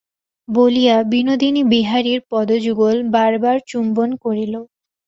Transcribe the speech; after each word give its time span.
বলিয়া 0.47 0.95
বিনোদিনী 1.11 1.61
বিহারীর 1.73 2.19
পদযুগল 2.31 2.97
বার 3.13 3.33
বার 3.43 3.57
চুম্বন 3.69 4.09
করিল। 4.23 4.53